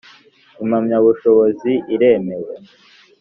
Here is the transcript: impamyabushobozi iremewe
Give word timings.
impamyabushobozi 0.63 1.71
iremewe 1.93 2.53